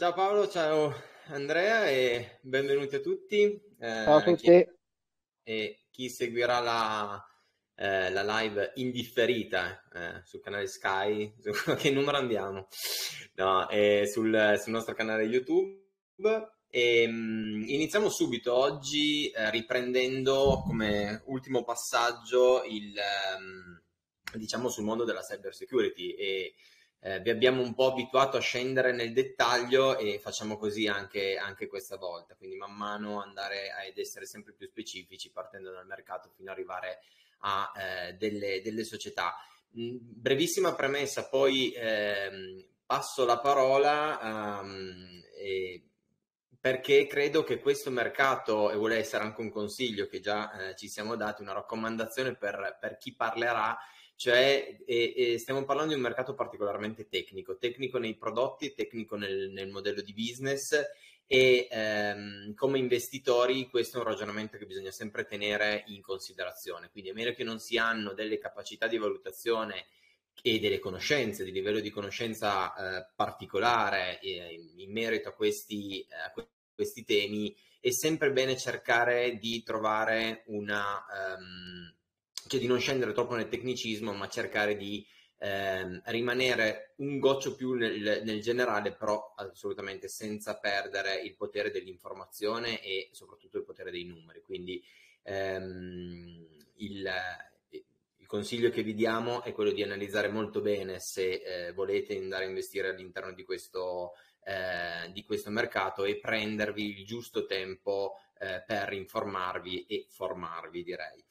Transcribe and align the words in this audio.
Ciao 0.00 0.14
Paolo, 0.14 0.48
ciao 0.48 0.94
Andrea 1.26 1.86
e 1.90 2.38
benvenuti 2.40 2.94
a 2.94 3.00
tutti. 3.00 3.42
Eh, 3.78 4.02
ciao 4.02 4.16
a 4.16 4.22
tutti. 4.22 4.66
E 5.42 5.80
chi 5.90 6.08
seguirà 6.08 6.58
la 6.60 7.22
eh, 7.74 8.10
la 8.10 8.22
live 8.22 8.72
indifferita 8.76 9.86
eh, 9.92 10.22
sul 10.24 10.40
canale 10.40 10.68
Sky, 10.68 11.34
su 11.38 11.50
che 11.74 11.90
numero 11.90 12.16
andiamo? 12.16 12.68
No, 13.34 13.68
eh, 13.68 14.08
sul, 14.10 14.58
sul, 14.58 14.72
nostro 14.72 14.94
canale 14.94 15.24
YouTube. 15.24 16.48
E, 16.70 17.06
um, 17.06 17.62
iniziamo 17.66 18.08
subito 18.08 18.54
oggi 18.54 19.28
eh, 19.28 19.50
riprendendo 19.50 20.62
come 20.66 21.20
ultimo 21.26 21.62
passaggio 21.62 22.62
il, 22.64 22.94
um, 23.36 23.82
diciamo 24.38 24.70
sul 24.70 24.84
mondo 24.84 25.04
della 25.04 25.20
cyber 25.20 25.54
security 25.54 26.12
e 26.12 26.54
eh, 27.02 27.20
vi 27.20 27.30
abbiamo 27.30 27.62
un 27.62 27.74
po' 27.74 27.92
abituato 27.92 28.36
a 28.36 28.40
scendere 28.40 28.92
nel 28.92 29.12
dettaglio 29.12 29.96
e 29.96 30.18
facciamo 30.18 30.58
così 30.58 30.86
anche, 30.86 31.36
anche 31.36 31.66
questa 31.66 31.96
volta, 31.96 32.34
quindi 32.34 32.56
man 32.56 32.72
mano 32.72 33.22
andare 33.22 33.70
ad 33.70 33.96
essere 33.96 34.26
sempre 34.26 34.52
più 34.52 34.66
specifici 34.66 35.30
partendo 35.30 35.70
dal 35.72 35.86
mercato 35.86 36.30
fino 36.36 36.50
ad 36.50 36.56
arrivare 36.56 37.00
a 37.40 37.72
eh, 37.74 38.12
delle, 38.14 38.60
delle, 38.62 38.84
società. 38.84 39.34
Mm, 39.78 39.96
brevissima 40.00 40.74
premessa, 40.74 41.28
poi 41.28 41.72
ehm, 41.72 42.64
passo 42.84 43.24
la 43.24 43.38
parola 43.38 44.60
um, 44.60 45.22
e, 45.38 45.82
perché 46.60 47.06
credo 47.06 47.42
che 47.44 47.60
questo 47.60 47.90
mercato, 47.90 48.70
e 48.70 48.76
vuole 48.76 48.98
essere 48.98 49.24
anche 49.24 49.40
un 49.40 49.50
consiglio 49.50 50.06
che 50.06 50.20
già 50.20 50.52
eh, 50.52 50.76
ci 50.76 50.88
siamo 50.88 51.16
dati, 51.16 51.40
una 51.40 51.54
raccomandazione 51.54 52.34
per, 52.34 52.76
per 52.78 52.98
chi 52.98 53.14
parlerà, 53.14 53.78
cioè 54.20 54.76
e, 54.84 55.14
e 55.16 55.38
stiamo 55.38 55.64
parlando 55.64 55.92
di 55.92 55.96
un 55.96 56.04
mercato 56.04 56.34
particolarmente 56.34 57.08
tecnico, 57.08 57.56
tecnico 57.56 57.96
nei 57.96 58.16
prodotti, 58.16 58.74
tecnico 58.74 59.16
nel, 59.16 59.48
nel 59.48 59.70
modello 59.70 60.02
di 60.02 60.12
business 60.12 60.78
e 61.26 61.66
ehm, 61.70 62.52
come 62.52 62.78
investitori 62.78 63.66
questo 63.70 63.96
è 63.96 64.00
un 64.02 64.08
ragionamento 64.08 64.58
che 64.58 64.66
bisogna 64.66 64.90
sempre 64.90 65.24
tenere 65.24 65.84
in 65.86 66.02
considerazione. 66.02 66.90
Quindi 66.90 67.08
a 67.08 67.14
meno 67.14 67.32
che 67.32 67.44
non 67.44 67.60
si 67.60 67.78
hanno 67.78 68.12
delle 68.12 68.36
capacità 68.36 68.86
di 68.88 68.98
valutazione 68.98 69.86
e 70.42 70.58
delle 70.58 70.80
conoscenze, 70.80 71.42
di 71.42 71.50
livello 71.50 71.80
di 71.80 71.88
conoscenza 71.88 72.74
eh, 72.74 73.06
particolare 73.16 74.20
eh, 74.20 74.70
in 74.76 74.92
merito 74.92 75.30
a 75.30 75.32
questi, 75.32 76.02
eh, 76.02 76.46
questi, 76.74 77.04
temi, 77.04 77.56
è 77.80 77.90
sempre 77.90 78.32
bene 78.32 78.54
cercare 78.58 79.38
di 79.38 79.62
trovare 79.62 80.42
una, 80.48 81.06
um, 81.38 81.99
cioè 82.50 82.58
di 82.58 82.66
non 82.66 82.80
scendere 82.80 83.12
troppo 83.12 83.36
nel 83.36 83.48
tecnicismo, 83.48 84.12
ma 84.12 84.26
cercare 84.26 84.76
di 84.76 85.06
ehm, 85.38 86.02
rimanere 86.06 86.94
un 86.96 87.20
goccio 87.20 87.54
più 87.54 87.74
nel, 87.74 88.22
nel, 88.24 88.40
generale, 88.40 88.92
però 88.92 89.34
assolutamente 89.36 90.08
senza 90.08 90.58
perdere 90.58 91.20
il 91.20 91.36
potere 91.36 91.70
dell'informazione 91.70 92.82
e 92.82 93.08
soprattutto 93.12 93.56
il 93.56 93.62
potere 93.62 93.92
dei 93.92 94.02
numeri. 94.02 94.42
Quindi 94.42 94.82
ehm, 95.22 96.44
il, 96.78 97.08
il, 97.68 98.26
consiglio 98.26 98.70
che 98.70 98.82
vi 98.82 98.94
diamo 98.94 99.44
è 99.44 99.52
quello 99.52 99.70
di 99.70 99.84
analizzare 99.84 100.26
molto 100.26 100.60
bene 100.60 100.98
se 100.98 101.68
eh, 101.68 101.72
volete 101.72 102.16
andare 102.16 102.46
a 102.46 102.48
investire 102.48 102.88
all'interno 102.88 103.32
di 103.32 103.44
questo, 103.44 104.14
eh, 104.42 105.08
di 105.12 105.22
questo 105.22 105.50
mercato 105.50 106.02
e 106.02 106.18
prendervi 106.18 106.98
il 106.98 107.06
giusto 107.06 107.46
tempo 107.46 108.16
eh, 108.40 108.64
per 108.66 108.92
informarvi 108.92 109.86
e 109.86 110.06
formarvi, 110.08 110.82
direi. 110.82 111.24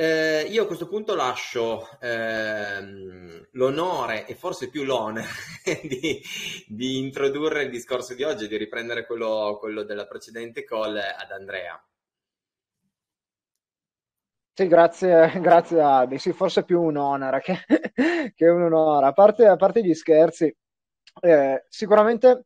Eh, 0.00 0.42
io 0.42 0.62
a 0.62 0.66
questo 0.68 0.86
punto 0.86 1.16
lascio 1.16 1.98
ehm, 2.00 3.48
l'onore 3.54 4.26
e 4.26 4.36
forse 4.36 4.70
più 4.70 4.84
l'onere 4.84 5.26
di, 5.82 6.22
di, 6.68 6.98
introdurre 6.98 7.64
il 7.64 7.70
discorso 7.70 8.14
di 8.14 8.22
oggi, 8.22 8.46
di 8.46 8.56
riprendere 8.56 9.04
quello, 9.06 9.56
quello 9.58 9.82
della 9.82 10.06
precedente 10.06 10.62
call 10.62 10.96
ad 10.96 11.32
Andrea. 11.32 11.84
Sì, 14.54 14.68
grazie, 14.68 15.32
grazie 15.42 15.80
Albi. 15.80 16.18
Sì, 16.20 16.32
forse 16.32 16.62
più 16.62 16.80
un 16.80 16.96
onere 16.96 17.40
che, 17.40 17.64
che 18.36 18.48
un 18.48 18.62
onore. 18.62 19.06
A 19.06 19.12
parte, 19.12 19.46
a 19.46 19.56
parte 19.56 19.82
gli 19.82 19.94
scherzi, 19.94 20.56
eh, 21.22 21.64
sicuramente 21.66 22.44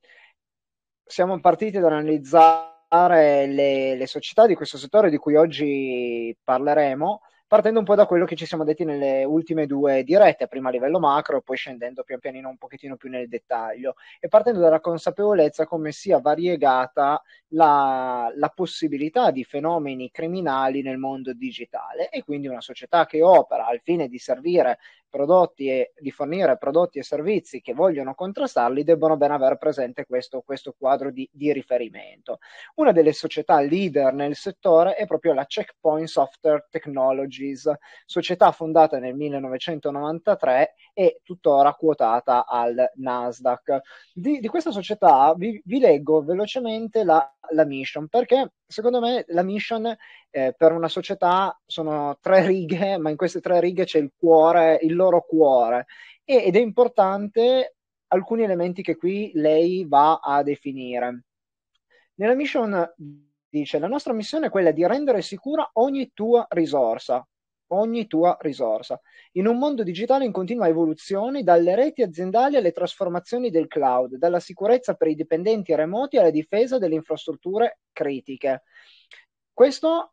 siamo 1.04 1.38
partiti 1.38 1.76
ad 1.76 1.84
analizzare 1.84 3.46
le, 3.46 3.94
le 3.94 4.06
società 4.06 4.46
di 4.46 4.54
questo 4.54 4.78
settore 4.78 5.10
di 5.10 5.18
cui 5.18 5.36
oggi 5.36 6.34
parleremo 6.42 7.20
partendo 7.52 7.80
un 7.80 7.84
po' 7.84 7.94
da 7.94 8.06
quello 8.06 8.24
che 8.24 8.34
ci 8.34 8.46
siamo 8.46 8.64
detti 8.64 8.82
nelle 8.82 9.24
ultime 9.24 9.66
due 9.66 10.04
dirette, 10.04 10.48
prima 10.48 10.70
a 10.70 10.72
livello 10.72 10.98
macro 10.98 11.36
e 11.36 11.42
poi 11.42 11.58
scendendo 11.58 12.02
pian 12.02 12.18
pianino 12.18 12.48
un 12.48 12.56
pochettino 12.56 12.96
più 12.96 13.10
nel 13.10 13.28
dettaglio, 13.28 13.96
e 14.20 14.28
partendo 14.28 14.58
dalla 14.58 14.80
consapevolezza 14.80 15.66
come 15.66 15.92
sia 15.92 16.18
variegata 16.18 17.20
la, 17.48 18.32
la 18.34 18.48
possibilità 18.48 19.30
di 19.30 19.44
fenomeni 19.44 20.10
criminali 20.10 20.80
nel 20.80 20.96
mondo 20.96 21.34
digitale 21.34 22.08
e 22.08 22.24
quindi 22.24 22.48
una 22.48 22.62
società 22.62 23.04
che 23.04 23.22
opera 23.22 23.66
al 23.66 23.82
fine 23.82 24.08
di 24.08 24.16
servire 24.16 24.78
prodotti 25.12 25.68
e 25.68 25.92
di 25.98 26.10
fornire 26.10 26.56
prodotti 26.56 26.98
e 26.98 27.02
servizi 27.02 27.60
che 27.60 27.74
vogliono 27.74 28.14
contrastarli 28.14 28.82
debbono 28.82 29.18
ben 29.18 29.30
avere 29.30 29.58
presente 29.58 30.06
questo, 30.06 30.40
questo 30.40 30.74
quadro 30.76 31.10
di, 31.10 31.28
di, 31.30 31.52
riferimento. 31.52 32.38
Una 32.76 32.92
delle 32.92 33.12
società 33.12 33.60
leader 33.60 34.14
nel 34.14 34.34
settore 34.34 34.94
è 34.94 35.06
proprio 35.06 35.34
la 35.34 35.44
Checkpoint 35.44 36.08
Software 36.08 36.66
Technologies, 37.42 37.70
società 38.06 38.52
fondata 38.52 38.98
nel 38.98 39.14
1993 39.14 40.74
e 40.94 41.20
tuttora 41.24 41.74
quotata 41.74 42.46
al 42.46 42.90
Nasdaq. 42.94 43.80
Di, 44.12 44.38
di 44.38 44.48
questa 44.48 44.70
società 44.70 45.34
vi, 45.36 45.60
vi 45.64 45.78
leggo 45.80 46.22
velocemente 46.22 47.04
la, 47.04 47.28
la 47.50 47.64
mission 47.64 48.08
perché 48.08 48.52
secondo 48.66 49.00
me 49.00 49.24
la 49.28 49.42
mission 49.42 49.94
eh, 50.30 50.54
per 50.56 50.72
una 50.72 50.88
società 50.88 51.58
sono 51.66 52.16
tre 52.20 52.46
righe, 52.46 52.96
ma 52.98 53.10
in 53.10 53.16
queste 53.16 53.40
tre 53.40 53.60
righe 53.60 53.84
c'è 53.84 53.98
il 53.98 54.12
cuore, 54.16 54.78
il 54.82 54.94
loro 54.94 55.24
cuore. 55.26 55.86
E, 56.24 56.44
ed 56.44 56.56
è 56.56 56.60
importante 56.60 57.76
alcuni 58.08 58.42
elementi 58.42 58.82
che 58.82 58.96
qui 58.96 59.32
lei 59.34 59.84
va 59.86 60.20
a 60.22 60.42
definire. 60.42 61.24
Nella 62.14 62.34
mission 62.34 62.92
dice: 63.52 63.78
La 63.78 63.88
nostra 63.88 64.14
missione 64.14 64.46
è 64.46 64.50
quella 64.50 64.70
di 64.70 64.86
rendere 64.86 65.20
sicura 65.20 65.68
ogni 65.74 66.12
tua 66.14 66.46
risorsa. 66.48 67.26
Ogni 67.74 68.06
tua 68.06 68.36
risorsa. 68.40 69.00
In 69.32 69.46
un 69.46 69.58
mondo 69.58 69.82
digitale 69.82 70.24
in 70.24 70.32
continua 70.32 70.68
evoluzione, 70.68 71.42
dalle 71.42 71.74
reti 71.74 72.02
aziendali 72.02 72.56
alle 72.56 72.72
trasformazioni 72.72 73.50
del 73.50 73.66
cloud, 73.66 74.16
dalla 74.16 74.40
sicurezza 74.40 74.94
per 74.94 75.08
i 75.08 75.14
dipendenti 75.14 75.74
remoti 75.74 76.18
alla 76.18 76.30
difesa 76.30 76.78
delle 76.78 76.96
infrastrutture 76.96 77.80
critiche. 77.92 78.62
Questo 79.52 80.12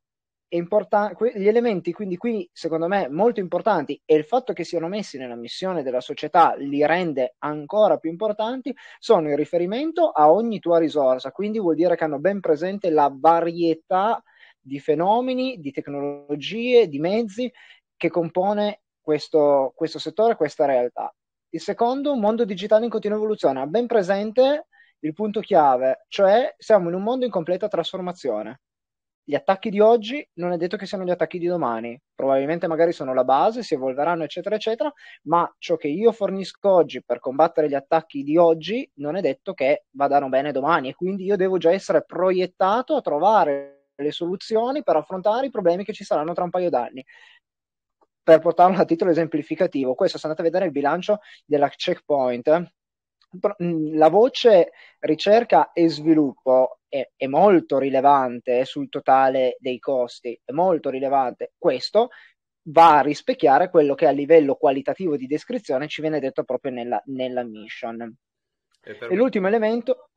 Importan- 0.52 1.16
gli 1.36 1.48
elementi 1.48 1.92
quindi 1.92 2.18
qui 2.18 2.50
secondo 2.52 2.88
me 2.88 3.08
molto 3.08 3.40
importanti 3.40 4.02
e 4.04 4.16
il 4.16 4.24
fatto 4.26 4.52
che 4.52 4.64
siano 4.64 4.88
messi 4.88 5.20
nella 5.20 5.36
missione 5.36 5.84
della 5.84 6.02
società 6.02 6.56
li 6.58 6.84
rende 6.88 7.36
ancora 7.40 7.98
più 7.98 8.10
importanti 8.10 8.76
sono 8.98 9.30
il 9.30 9.38
riferimento 9.38 10.10
a 10.10 10.32
ogni 10.32 10.58
tua 10.58 10.80
risorsa 10.80 11.32
quindi 11.32 11.60
vuol 11.60 11.76
dire 11.76 11.96
che 11.96 12.04
hanno 12.04 12.18
ben 12.18 12.40
presente 12.40 12.90
la 12.90 13.14
varietà 13.16 14.24
di 14.60 14.80
fenomeni, 14.80 15.60
di 15.60 15.72
tecnologie, 15.72 16.88
di 16.88 17.00
mezzi 17.00 17.52
che 17.96 18.10
compone 18.10 18.82
questo, 19.02 19.74
questo 19.76 20.00
settore, 20.00 20.36
questa 20.36 20.66
realtà. 20.66 21.14
Il 21.50 21.62
secondo, 21.62 22.14
un 22.14 22.20
mondo 22.20 22.46
digitale 22.46 22.86
in 22.86 22.92
continua 22.92 23.18
evoluzione, 23.18 23.62
ha 23.62 23.66
ben 23.68 23.88
presente 23.88 24.68
il 25.00 25.14
punto 25.14 25.40
chiave, 25.40 26.06
cioè 26.08 26.54
siamo 26.58 26.90
in 26.90 26.96
un 26.96 27.04
mondo 27.04 27.26
in 27.26 27.32
completa 27.32 27.68
trasformazione 27.68 28.62
gli 29.30 29.36
attacchi 29.36 29.70
di 29.70 29.80
oggi 29.80 30.28
non 30.38 30.54
è 30.54 30.58
detto 30.58 30.76
che 30.76 30.88
siano 30.88 31.04
gli 31.04 31.12
attacchi 31.12 31.38
di 31.38 31.46
domani, 31.46 32.02
probabilmente 32.16 32.66
magari 32.66 32.92
sono 32.92 33.14
la 33.14 33.24
base, 33.24 33.62
si 33.62 33.76
evolveranno, 33.76 34.24
eccetera, 34.24 34.56
eccetera, 34.56 34.92
ma 35.26 35.48
ciò 35.60 35.76
che 35.76 35.88
io 35.88 36.12
fornisco 36.12 36.68
oggi 36.68 37.04
per 37.04 37.20
combattere 37.20 37.70
gli 37.70 37.76
attacchi 37.76 38.24
di 38.24 38.38
oggi 38.38 38.90
non 38.96 39.18
è 39.18 39.22
detto 39.22 39.54
che 39.54 39.86
vadano 39.92 40.30
bene 40.30 40.52
domani 40.52 40.90
e 40.90 40.96
quindi 40.96 41.26
io 41.26 41.36
devo 41.36 41.60
già 41.60 41.72
essere 41.72 42.04
proiettato 42.04 42.96
a 42.96 43.02
trovare 43.02 43.79
le 44.02 44.12
soluzioni 44.12 44.84
per 44.84 44.96
affrontare 44.96 45.48
i 45.48 45.52
problemi 45.52 45.84
che 45.84 45.94
ci 45.94 46.04
saranno 46.04 46.34
tra 46.34 46.44
un 46.44 46.50
paio 46.50 46.70
d'anni. 46.70 47.06
per 48.24 48.40
portarlo 48.40 48.78
a 48.78 48.86
titolo 48.86 49.10
esemplificativo, 49.10 49.96
questo 49.96 50.18
se 50.20 50.28
andate 50.28 50.44
a 50.44 50.50
vedere 50.50 50.66
il 50.66 50.72
bilancio 50.72 51.20
della 51.46 51.68
Checkpoint, 51.70 52.72
la 53.94 54.10
voce 54.10 54.72
ricerca 55.00 55.72
e 55.72 55.90
sviluppo 55.90 56.80
è, 56.88 57.08
è, 57.16 57.28
molto 57.28 57.78
rilevante 57.78 58.66
sul 58.66 58.90
totale 58.90 59.56
dei 59.60 59.80
costi, 59.80 60.40
è 60.44 60.52
molto 60.52 60.90
rilevante. 60.90 61.54
Questo 61.58 62.10
va 62.70 62.98
a 62.98 63.02
rispecchiare 63.02 63.70
quello 63.70 63.96
che 63.96 64.08
a 64.08 64.12
livello 64.12 64.56
qualitativo 64.56 65.16
di 65.16 65.28
descrizione 65.28 65.88
ci 65.88 66.02
viene 66.02 66.20
detto 66.20 66.44
proprio 66.44 66.72
nella, 66.72 67.02
nella 67.06 67.44
mission. 67.44 68.16
E, 68.82 68.98
e 69.00 69.16
l'ultimo 69.16 69.48
elemento... 69.48 70.10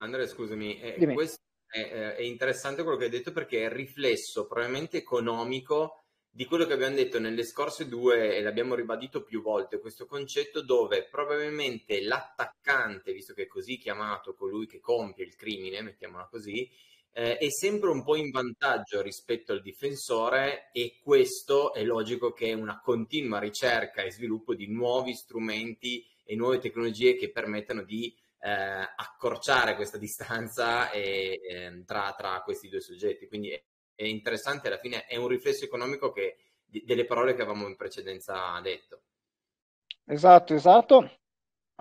Andrea, 0.00 0.26
scusami, 0.26 0.80
eh, 0.80 1.12
questo 1.12 1.38
è, 1.68 2.14
è 2.16 2.22
interessante 2.22 2.82
quello 2.82 2.96
che 2.96 3.04
hai 3.04 3.10
detto 3.10 3.32
perché 3.32 3.60
è 3.60 3.64
il 3.64 3.70
riflesso 3.70 4.46
probabilmente 4.46 4.98
economico 4.98 6.02
di 6.30 6.44
quello 6.44 6.66
che 6.66 6.74
abbiamo 6.74 6.94
detto 6.94 7.18
nelle 7.18 7.42
scorse 7.42 7.88
due 7.88 8.36
e 8.36 8.42
l'abbiamo 8.42 8.74
ribadito 8.74 9.24
più 9.24 9.42
volte, 9.42 9.80
questo 9.80 10.06
concetto 10.06 10.62
dove 10.62 11.08
probabilmente 11.10 12.00
l'attaccante, 12.00 13.12
visto 13.12 13.34
che 13.34 13.42
è 13.42 13.46
così 13.46 13.76
chiamato 13.78 14.34
colui 14.34 14.66
che 14.66 14.78
compie 14.78 15.24
il 15.24 15.34
crimine, 15.34 15.82
mettiamola 15.82 16.28
così, 16.30 16.70
eh, 17.12 17.38
è 17.38 17.50
sempre 17.50 17.90
un 17.90 18.04
po' 18.04 18.14
in 18.14 18.30
vantaggio 18.30 19.02
rispetto 19.02 19.50
al 19.50 19.62
difensore 19.62 20.70
e 20.72 21.00
questo 21.02 21.72
è 21.72 21.82
logico 21.82 22.32
che 22.32 22.50
è 22.50 22.52
una 22.52 22.80
continua 22.80 23.40
ricerca 23.40 24.02
e 24.02 24.12
sviluppo 24.12 24.54
di 24.54 24.68
nuovi 24.68 25.14
strumenti 25.14 26.06
e 26.24 26.36
nuove 26.36 26.58
tecnologie 26.58 27.16
che 27.16 27.32
permettano 27.32 27.82
di 27.82 28.14
eh, 28.40 28.50
accorciare 28.96 29.74
questa 29.74 29.98
distanza 29.98 30.90
e, 30.90 31.40
eh, 31.42 31.82
tra, 31.84 32.14
tra, 32.16 32.40
questi 32.42 32.68
due 32.68 32.80
soggetti. 32.80 33.26
Quindi 33.26 33.50
è, 33.50 33.62
è, 33.94 34.04
interessante, 34.04 34.68
alla 34.68 34.78
fine 34.78 35.06
è 35.06 35.16
un 35.16 35.28
riflesso 35.28 35.64
economico 35.64 36.12
che, 36.12 36.36
di, 36.64 36.84
delle 36.84 37.04
parole 37.04 37.34
che 37.34 37.42
avevamo 37.42 37.66
in 37.66 37.76
precedenza 37.76 38.58
detto. 38.60 39.02
Esatto, 40.04 40.54
esatto. 40.54 41.18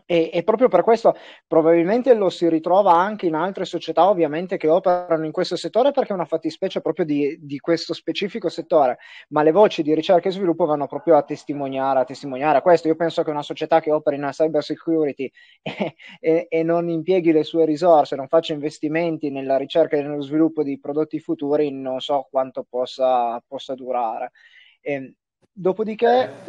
E, 0.10 0.30
e, 0.32 0.44
proprio 0.44 0.70
per 0.70 0.84
questo 0.84 1.18
probabilmente 1.46 2.14
lo 2.14 2.30
si 2.30 2.48
ritrova 2.48 2.94
anche 2.94 3.26
in 3.26 3.36
altre 3.36 3.66
società 3.66 4.08
ovviamente 4.10 4.56
che 4.56 4.70
operano 4.70 5.26
in 5.26 5.34
questo 5.34 5.58
settore 5.58 5.92
perché 5.92 6.12
è 6.12 6.16
una 6.16 6.24
fattispecie 6.24 6.80
proprio 6.80 7.04
di, 7.04 7.38
di, 7.42 7.60
questo 7.60 7.94
specifico 7.94 8.48
settore, 8.48 9.00
ma 9.30 9.44
le 9.44 9.52
voci 9.52 9.84
di 9.84 9.94
ricerca 9.94 10.30
e 10.30 10.32
sviluppo 10.32 10.64
vanno 10.64 10.88
proprio 10.88 11.18
a 11.18 11.24
testimoniare, 11.24 12.00
a 12.00 12.06
testimoniare 12.06 12.62
questo. 12.62 12.88
Io 12.88 12.96
penso 12.96 13.22
che 13.22 13.32
una 13.32 13.42
società 13.42 13.82
che 13.82 13.92
opera 13.92 14.16
in 14.16 14.30
cyber 14.32 14.64
security 14.64 15.30
e, 15.62 15.96
e, 16.22 16.46
e 16.50 16.64
non 16.64 16.88
impieghi 16.88 17.34
le 17.34 17.44
sue 17.44 17.66
risorse, 17.66 18.16
non 18.16 18.30
faccia 18.30 18.54
investimenti 18.54 19.30
nella 19.30 19.58
ricerca 19.58 19.98
e 19.98 20.04
nello 20.04 20.22
sviluppo 20.22 20.64
di 20.64 20.80
prodotti 20.80 21.20
futuri, 21.20 21.70
non 21.70 22.00
so 22.00 22.28
quanto 22.32 22.66
possa, 22.68 23.44
possa 23.46 23.76
durare. 23.76 24.32
Ehm, 24.80 25.14
dopodiché... 25.52 26.46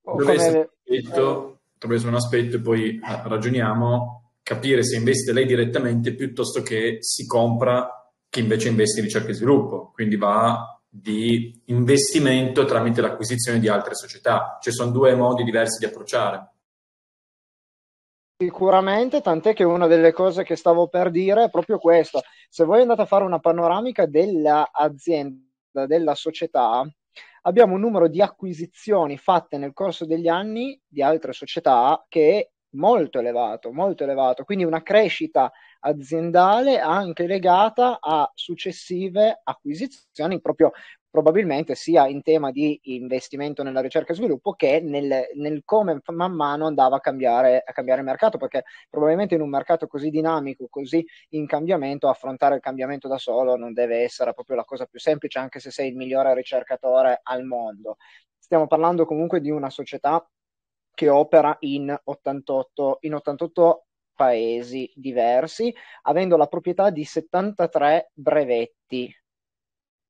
Come... 0.00 0.70
Detto 0.82 1.58
attraverso 1.84 2.08
un 2.08 2.14
aspetto 2.14 2.56
e 2.56 2.60
poi 2.60 2.98
ragioniamo, 3.02 4.32
capire 4.42 4.82
se 4.82 4.96
investe 4.96 5.32
lei 5.32 5.44
direttamente 5.46 6.14
piuttosto 6.14 6.62
che 6.62 6.96
si 7.00 7.26
compra 7.26 7.88
chi 8.28 8.40
invece 8.40 8.68
investe 8.68 9.00
in 9.00 9.04
ricerca 9.04 9.30
e 9.30 9.34
sviluppo, 9.34 9.90
quindi 9.92 10.16
va 10.16 10.80
di 10.88 11.62
investimento 11.66 12.64
tramite 12.64 13.00
l'acquisizione 13.00 13.58
di 13.58 13.68
altre 13.68 13.94
società. 13.94 14.58
Ci 14.60 14.72
sono 14.72 14.90
due 14.90 15.14
modi 15.14 15.44
diversi 15.44 15.78
di 15.78 15.90
approcciare. 15.90 16.50
Sicuramente, 18.36 19.20
tant'è 19.20 19.54
che 19.54 19.64
una 19.64 19.86
delle 19.86 20.12
cose 20.12 20.42
che 20.42 20.56
stavo 20.56 20.88
per 20.88 21.10
dire 21.10 21.44
è 21.44 21.50
proprio 21.50 21.78
questo. 21.78 22.22
Se 22.48 22.64
voi 22.64 22.80
andate 22.80 23.02
a 23.02 23.06
fare 23.06 23.24
una 23.24 23.38
panoramica 23.38 24.06
dell'azienda, 24.06 25.86
della 25.86 26.14
società, 26.14 26.84
abbiamo 27.46 27.74
un 27.74 27.80
numero 27.80 28.08
di 28.08 28.20
acquisizioni 28.20 29.16
fatte 29.16 29.58
nel 29.58 29.72
corso 29.72 30.04
degli 30.04 30.28
anni 30.28 30.80
di 30.86 31.02
altre 31.02 31.32
società 31.32 32.04
che 32.08 32.38
è 32.38 32.48
molto 32.74 33.18
elevato, 33.18 33.72
molto 33.72 34.04
elevato, 34.04 34.44
quindi 34.44 34.64
una 34.64 34.82
crescita 34.82 35.52
aziendale 35.80 36.78
anche 36.78 37.26
legata 37.26 37.98
a 38.00 38.30
successive 38.34 39.40
acquisizioni 39.42 40.40
proprio 40.40 40.72
probabilmente 41.14 41.76
sia 41.76 42.08
in 42.08 42.22
tema 42.22 42.50
di 42.50 42.76
investimento 42.86 43.62
nella 43.62 43.80
ricerca 43.80 44.10
e 44.10 44.16
sviluppo 44.16 44.54
che 44.54 44.80
nel, 44.80 45.28
nel 45.36 45.62
come 45.64 46.00
man 46.06 46.32
mano 46.32 46.66
andava 46.66 46.96
a 46.96 47.00
cambiare, 47.00 47.62
a 47.64 47.72
cambiare, 47.72 48.00
il 48.00 48.06
mercato, 48.06 48.36
perché 48.36 48.64
probabilmente 48.90 49.36
in 49.36 49.40
un 49.40 49.48
mercato 49.48 49.86
così 49.86 50.10
dinamico, 50.10 50.66
così 50.68 51.06
in 51.28 51.46
cambiamento, 51.46 52.08
affrontare 52.08 52.56
il 52.56 52.60
cambiamento 52.60 53.06
da 53.06 53.16
solo 53.18 53.54
non 53.54 53.72
deve 53.72 53.98
essere 53.98 54.34
proprio 54.34 54.56
la 54.56 54.64
cosa 54.64 54.86
più 54.86 54.98
semplice, 54.98 55.38
anche 55.38 55.60
se 55.60 55.70
sei 55.70 55.90
il 55.90 55.94
migliore 55.94 56.34
ricercatore 56.34 57.20
al 57.22 57.44
mondo. 57.44 57.98
Stiamo 58.36 58.66
parlando 58.66 59.04
comunque 59.04 59.40
di 59.40 59.50
una 59.50 59.70
società 59.70 60.28
che 60.94 61.08
opera 61.08 61.56
in 61.60 61.96
88, 62.02 62.98
in 63.02 63.14
88 63.14 63.86
paesi 64.16 64.90
diversi, 64.96 65.72
avendo 66.02 66.36
la 66.36 66.48
proprietà 66.48 66.90
di 66.90 67.04
73 67.04 68.10
brevetti 68.14 69.14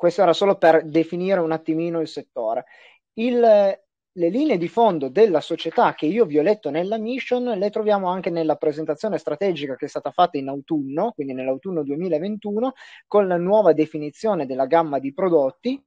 questo 0.04 0.20
era 0.20 0.34
solo 0.34 0.58
per 0.58 0.84
definire 0.84 1.40
un 1.40 1.50
attimino 1.50 1.98
il 2.02 2.08
settore. 2.08 2.66
Il, 3.14 3.40
le 3.40 4.28
linee 4.28 4.58
di 4.58 4.68
fondo 4.68 5.08
della 5.08 5.40
società 5.40 5.94
che 5.94 6.04
io 6.04 6.26
vi 6.26 6.38
ho 6.38 6.42
letto 6.42 6.68
nella 6.68 6.98
mission 6.98 7.44
le 7.44 7.70
troviamo 7.70 8.08
anche 8.08 8.28
nella 8.28 8.56
presentazione 8.56 9.16
strategica 9.16 9.76
che 9.76 9.86
è 9.86 9.88
stata 9.88 10.10
fatta 10.10 10.36
in 10.36 10.48
autunno, 10.48 11.12
quindi 11.12 11.32
nell'autunno 11.32 11.82
2021, 11.82 12.74
con 13.06 13.26
la 13.26 13.38
nuova 13.38 13.72
definizione 13.72 14.44
della 14.44 14.66
gamma 14.66 14.98
di 14.98 15.14
prodotti 15.14 15.82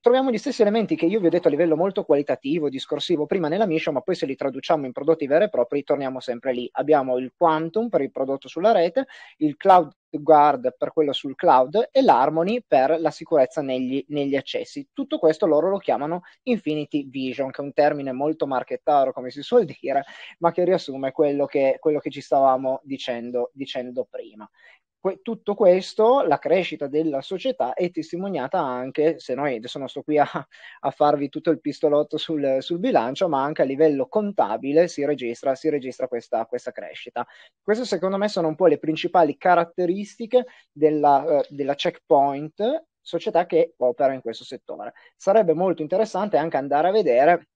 troviamo 0.00 0.30
gli 0.30 0.38
stessi 0.38 0.62
elementi 0.62 0.96
che 0.96 1.06
io 1.06 1.20
vi 1.20 1.26
ho 1.26 1.30
detto 1.30 1.48
a 1.48 1.50
livello 1.50 1.76
molto 1.76 2.04
qualitativo, 2.04 2.68
discorsivo 2.68 3.26
prima 3.26 3.48
nella 3.48 3.66
mission, 3.66 3.94
ma 3.94 4.00
poi 4.00 4.14
se 4.14 4.26
li 4.26 4.34
traduciamo 4.34 4.86
in 4.86 4.92
prodotti 4.92 5.26
veri 5.26 5.44
e 5.44 5.48
propri 5.50 5.84
torniamo 5.84 6.20
sempre 6.20 6.52
lì. 6.52 6.68
Abbiamo 6.72 7.18
il 7.18 7.32
Quantum 7.36 7.88
per 7.88 8.00
il 8.00 8.10
prodotto 8.10 8.48
sulla 8.48 8.72
rete, 8.72 9.06
il 9.38 9.56
Cloud 9.56 9.92
Guard 10.10 10.74
per 10.76 10.92
quello 10.92 11.12
sul 11.12 11.36
cloud 11.36 11.88
e 11.92 12.02
l'Harmony 12.02 12.64
per 12.66 13.00
la 13.00 13.10
sicurezza 13.10 13.62
negli, 13.62 14.04
negli 14.08 14.34
accessi. 14.34 14.88
Tutto 14.92 15.18
questo 15.18 15.46
loro 15.46 15.68
lo 15.68 15.78
chiamano 15.78 16.22
Infinity 16.44 17.08
Vision, 17.08 17.50
che 17.50 17.62
è 17.62 17.64
un 17.64 17.72
termine 17.72 18.10
molto 18.12 18.46
marchettaro, 18.46 19.12
come 19.12 19.30
si 19.30 19.42
suol 19.42 19.64
dire, 19.80 20.04
ma 20.38 20.50
che 20.50 20.64
riassume 20.64 21.12
quello 21.12 21.46
che, 21.46 21.76
quello 21.78 22.00
che 22.00 22.10
ci 22.10 22.20
stavamo 22.20 22.80
dicendo, 22.82 23.50
dicendo 23.52 24.06
prima 24.10 24.48
tutto 25.22 25.54
questo, 25.54 26.22
la 26.22 26.38
crescita 26.38 26.86
della 26.86 27.22
società 27.22 27.72
è 27.72 27.90
testimoniata 27.90 28.60
anche, 28.60 29.18
se 29.18 29.34
noi 29.34 29.56
adesso 29.56 29.78
non 29.78 29.88
sto 29.88 30.02
qui 30.02 30.18
a, 30.18 30.26
a 30.80 30.90
farvi 30.90 31.28
tutto 31.28 31.50
il 31.50 31.60
pistolotto 31.60 32.18
sul, 32.18 32.58
sul, 32.60 32.78
bilancio, 32.78 33.28
ma 33.28 33.42
anche 33.42 33.62
a 33.62 33.64
livello 33.64 34.08
contabile 34.08 34.88
si 34.88 35.04
registra, 35.04 35.54
si 35.54 35.70
registra 35.70 36.06
questa, 36.06 36.44
questa, 36.46 36.70
crescita. 36.70 37.26
Queste 37.62 37.84
secondo 37.84 38.18
me 38.18 38.28
sono 38.28 38.48
un 38.48 38.56
po' 38.56 38.66
le 38.66 38.78
principali 38.78 39.36
caratteristiche 39.36 40.44
della, 40.70 41.38
uh, 41.38 41.42
della 41.48 41.74
checkpoint 41.74 42.84
società 43.00 43.46
che 43.46 43.74
opera 43.78 44.12
in 44.12 44.20
questo 44.20 44.44
settore. 44.44 44.92
Sarebbe 45.16 45.54
molto 45.54 45.82
interessante 45.82 46.36
anche 46.36 46.56
andare 46.58 46.88
a 46.88 46.92
vedere 46.92 47.48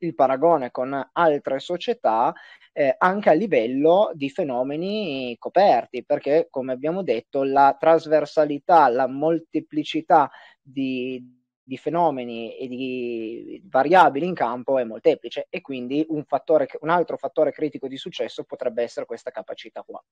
il 0.00 0.14
paragone 0.14 0.70
con 0.70 1.08
altre 1.12 1.58
società 1.58 2.34
eh, 2.72 2.94
anche 2.98 3.30
a 3.30 3.32
livello 3.32 4.10
di 4.14 4.28
fenomeni 4.28 5.34
coperti, 5.38 6.04
perché 6.04 6.48
come 6.50 6.72
abbiamo 6.72 7.02
detto 7.02 7.42
la 7.42 7.74
trasversalità, 7.78 8.88
la 8.88 9.06
molteplicità 9.06 10.30
di, 10.60 11.22
di 11.62 11.76
fenomeni 11.78 12.56
e 12.58 12.68
di 12.68 13.62
variabili 13.66 14.26
in 14.26 14.34
campo 14.34 14.78
è 14.78 14.84
molteplice 14.84 15.46
e 15.48 15.62
quindi 15.62 16.04
un, 16.10 16.24
fattore, 16.24 16.68
un 16.80 16.90
altro 16.90 17.16
fattore 17.16 17.50
critico 17.50 17.88
di 17.88 17.96
successo 17.96 18.44
potrebbe 18.44 18.82
essere 18.82 19.06
questa 19.06 19.30
capacità 19.30 19.82
qua. 19.82 20.02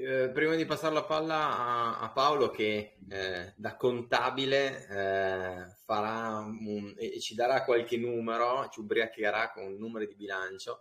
Eh, 0.00 0.30
prima 0.30 0.54
di 0.54 0.64
passare 0.64 0.94
la 0.94 1.04
palla 1.04 1.58
a, 1.58 1.98
a 1.98 2.10
Paolo 2.10 2.50
che 2.50 2.96
eh, 3.10 3.52
da 3.56 3.76
contabile 3.76 4.86
eh, 4.88 5.74
farà 5.84 6.38
un, 6.38 6.94
e 6.96 7.20
ci 7.20 7.34
darà 7.34 7.62
qualche 7.64 7.98
numero, 7.98 8.68
ci 8.72 8.80
ubriacherà 8.80 9.52
con 9.52 9.76
numeri 9.76 10.06
di 10.06 10.14
bilancio. 10.14 10.80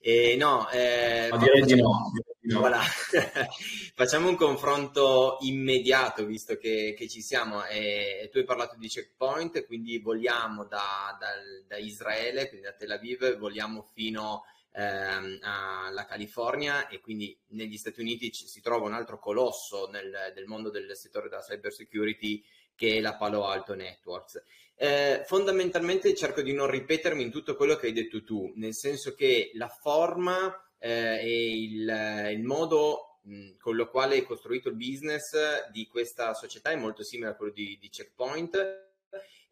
E 0.00 0.36
no, 0.36 0.68
eh, 0.70 1.28
Ma 1.30 1.38
direi 1.38 1.62
di 1.62 1.76
no. 1.76 2.10
no. 2.40 2.58
Voilà. 2.58 2.82
facciamo 3.94 4.28
un 4.28 4.36
confronto 4.36 5.38
immediato 5.40 6.26
visto 6.26 6.56
che, 6.56 6.94
che 6.96 7.08
ci 7.08 7.22
siamo. 7.22 7.64
E, 7.64 8.28
tu 8.30 8.38
hai 8.38 8.44
parlato 8.44 8.76
di 8.76 8.88
checkpoint, 8.88 9.64
quindi 9.64 9.98
vogliamo 9.98 10.64
da, 10.64 11.16
da, 11.18 11.28
da 11.66 11.76
Israele, 11.78 12.48
quindi 12.48 12.66
da 12.66 12.74
Tel 12.74 12.90
Aviv, 12.90 13.38
vogliamo 13.38 13.88
fino 13.94 14.42
a 14.44 14.51
ehm, 14.72 15.38
alla 15.42 16.04
California 16.04 16.88
e 16.88 17.00
quindi 17.00 17.38
negli 17.48 17.76
Stati 17.76 18.00
Uniti 18.00 18.32
ci, 18.32 18.46
si 18.46 18.60
trova 18.60 18.86
un 18.86 18.94
altro 18.94 19.18
colosso 19.18 19.88
nel, 19.88 20.32
del 20.34 20.46
mondo 20.46 20.70
del 20.70 20.96
settore 20.96 21.28
della 21.28 21.42
cyber 21.42 21.72
security 21.72 22.42
che 22.74 22.96
è 22.96 23.00
la 23.00 23.16
Palo 23.16 23.46
Alto 23.46 23.74
Networks. 23.74 24.42
Eh, 24.74 25.22
fondamentalmente 25.26 26.14
cerco 26.14 26.42
di 26.42 26.52
non 26.52 26.68
ripetermi 26.68 27.22
in 27.22 27.30
tutto 27.30 27.54
quello 27.54 27.76
che 27.76 27.86
hai 27.86 27.92
detto 27.92 28.24
tu, 28.24 28.52
nel 28.56 28.74
senso 28.74 29.14
che 29.14 29.52
la 29.54 29.68
forma 29.68 30.52
eh, 30.78 31.20
e 31.20 31.62
il, 31.62 32.30
il 32.32 32.42
modo 32.42 33.20
mh, 33.22 33.56
con 33.58 33.76
lo 33.76 33.88
quale 33.88 34.16
è 34.16 34.24
costruito 34.24 34.68
il 34.70 34.76
business 34.76 35.68
di 35.70 35.86
questa 35.86 36.34
società 36.34 36.70
è 36.70 36.76
molto 36.76 37.04
simile 37.04 37.30
a 37.30 37.36
quello 37.36 37.52
di, 37.52 37.78
di 37.80 37.88
Checkpoint 37.88 38.90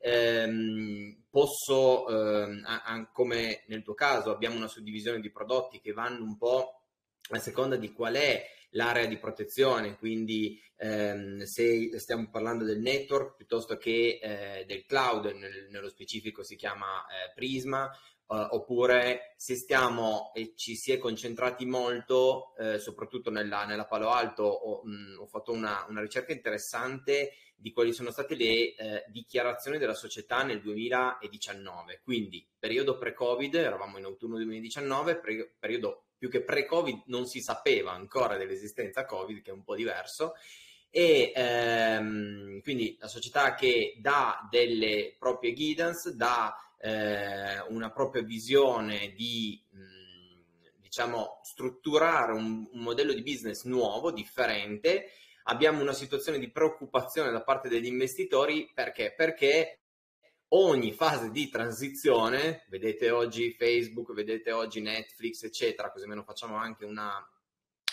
ehm, 0.00 1.24
posso, 1.30 2.08
ehm, 2.08 2.62
a, 2.64 2.82
a, 2.82 3.10
come 3.12 3.64
nel 3.66 3.82
tuo 3.82 3.94
caso, 3.94 4.30
abbiamo 4.30 4.56
una 4.56 4.68
suddivisione 4.68 5.20
di 5.20 5.30
prodotti 5.30 5.80
che 5.80 5.92
vanno 5.92 6.24
un 6.24 6.36
po' 6.36 6.82
a 7.30 7.38
seconda 7.38 7.76
di 7.76 7.92
qual 7.92 8.14
è 8.14 8.44
l'area 8.70 9.06
di 9.06 9.18
protezione, 9.18 9.96
quindi 9.96 10.60
ehm, 10.76 11.42
se 11.42 11.98
stiamo 11.98 12.28
parlando 12.30 12.64
del 12.64 12.80
network 12.80 13.36
piuttosto 13.36 13.76
che 13.76 14.18
eh, 14.22 14.64
del 14.66 14.84
cloud, 14.86 15.26
nel, 15.26 15.68
nello 15.70 15.88
specifico 15.88 16.42
si 16.42 16.56
chiama 16.56 17.04
eh, 17.06 17.32
Prisma, 17.34 17.90
Uh, 18.30 18.46
oppure 18.50 19.34
se 19.36 19.56
stiamo 19.56 20.30
e 20.32 20.52
ci 20.54 20.76
si 20.76 20.92
è 20.92 20.98
concentrati 20.98 21.66
molto, 21.66 22.54
eh, 22.58 22.78
soprattutto 22.78 23.28
nella, 23.28 23.64
nella, 23.64 23.86
Palo 23.86 24.10
Alto, 24.10 24.44
ho, 24.44 24.82
mh, 24.84 25.16
ho 25.18 25.26
fatto 25.26 25.50
una, 25.50 25.84
una, 25.88 26.00
ricerca 26.00 26.30
interessante 26.30 27.32
di 27.60 27.72
quali 27.72 27.92
sono 27.92 28.10
state 28.10 28.34
le 28.34 28.74
eh, 28.74 29.04
dichiarazioni 29.08 29.76
della 29.78 29.94
società 29.94 30.42
nel 30.42 30.62
2019, 30.62 32.00
quindi 32.02 32.46
periodo 32.58 32.96
pre-Covid, 32.96 33.54
eravamo 33.54 33.98
in 33.98 34.04
autunno 34.04 34.36
2019, 34.36 35.18
pre- 35.18 35.54
periodo 35.58 36.06
più 36.16 36.30
che 36.30 36.42
pre-Covid 36.42 37.02
non 37.06 37.26
si 37.26 37.40
sapeva 37.40 37.92
ancora 37.92 38.36
dell'esistenza 38.36 39.04
Covid, 39.04 39.42
che 39.42 39.50
è 39.50 39.54
un 39.54 39.62
po' 39.62 39.74
diverso, 39.74 40.34
e 40.90 41.32
ehm, 41.34 42.60
quindi 42.62 42.96
la 42.98 43.08
società 43.08 43.54
che 43.54 43.96
dà 44.00 44.46
delle 44.50 45.14
proprie 45.18 45.52
guidance, 45.52 46.16
dà 46.16 46.54
eh, 46.80 47.60
una 47.68 47.90
propria 47.90 48.22
visione 48.22 49.12
di 49.12 49.62
mh, 49.70 50.00
diciamo 50.80 51.40
strutturare 51.44 52.32
un, 52.32 52.68
un, 52.72 52.80
modello 52.80 53.12
di 53.12 53.22
business 53.22 53.64
nuovo, 53.64 54.10
differente. 54.10 55.12
Abbiamo 55.50 55.82
una 55.82 55.92
situazione 55.92 56.38
di 56.38 56.48
preoccupazione 56.48 57.32
da 57.32 57.42
parte 57.42 57.68
degli 57.68 57.86
investitori 57.86 58.70
perché? 58.72 59.12
Perché 59.16 59.80
ogni 60.50 60.92
fase 60.92 61.32
di 61.32 61.48
transizione, 61.48 62.66
vedete 62.68 63.10
oggi 63.10 63.50
Facebook, 63.50 64.12
vedete 64.12 64.52
oggi 64.52 64.80
Netflix, 64.80 65.42
eccetera, 65.42 65.90
così 65.90 66.04
almeno 66.04 66.22
facciamo 66.22 66.54
anche 66.54 66.84
una, 66.84 67.12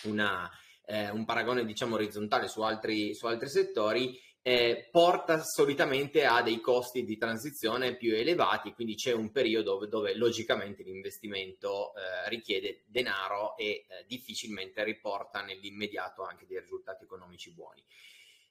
una, 0.04 0.48
eh, 0.86 1.10
un 1.10 1.26
paragone 1.26 1.66
diciamo 1.66 1.96
orizzontale 1.96 2.48
su 2.48 2.62
altri, 2.62 3.16
su 3.16 3.26
altri 3.26 3.50
settori, 3.50 4.16
eh, 4.48 4.88
porta 4.90 5.44
solitamente 5.44 6.24
a 6.24 6.42
dei 6.42 6.62
costi 6.62 7.04
di 7.04 7.18
transizione 7.18 7.98
più 7.98 8.16
elevati, 8.16 8.72
quindi 8.72 8.96
c'è 8.96 9.12
un 9.12 9.30
periodo 9.30 9.74
dove, 9.74 9.90
dove 9.90 10.16
logicamente 10.16 10.84
l'investimento 10.84 11.92
eh, 11.94 12.30
richiede 12.30 12.84
denaro 12.86 13.58
e 13.58 13.66
eh, 13.66 14.06
difficilmente 14.08 14.86
riporta 14.86 15.42
nell'immediato 15.42 16.24
anche 16.24 16.46
dei 16.48 16.62
risultati 16.62 17.04
economici 17.04 17.52
buoni. 17.52 17.84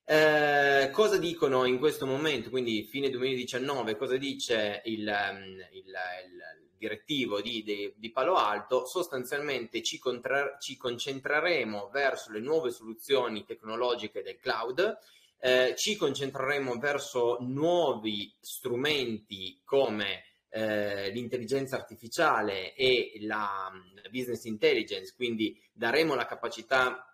Eh, 0.05 0.91
cosa 0.93 1.17
dicono 1.17 1.65
in 1.65 1.79
questo 1.79 2.05
momento, 2.05 2.51
quindi 2.51 2.85
fine 2.85 3.09
2019, 3.09 3.97
cosa 3.97 4.19
dice 4.19 4.83
il, 4.85 5.09
ehm, 5.09 5.67
il, 5.73 5.87
il 5.87 6.69
direttivo 6.77 7.41
di, 7.41 7.63
di, 7.63 7.95
di, 7.97 8.11
Palo 8.11 8.35
Alto? 8.35 8.85
Sostanzialmente 8.85 9.83
ci, 9.83 9.99
contra- 9.99 10.59
ci 10.59 10.77
concentreremo 10.77 11.89
verso 11.89 12.31
le 12.33 12.41
nuove 12.41 12.71
soluzioni 12.71 13.47
tecnologiche 13.47 14.21
del 14.23 14.39
cloud, 14.39 14.99
eh, 15.39 15.75
ci 15.77 15.97
concentreremo 15.97 16.79
verso 16.79 17.39
nuovi 17.41 18.35
strumenti 18.41 19.61
come 19.65 20.25
eh, 20.49 21.11
l'intelligenza 21.11 21.77
artificiale 21.77 22.75
e 22.75 23.19
la, 23.21 23.71
la 23.95 24.09
business 24.11 24.45
intelligence, 24.45 25.13
quindi 25.15 25.61
daremo 25.73 26.15
la 26.15 26.27
capacità 26.27 27.07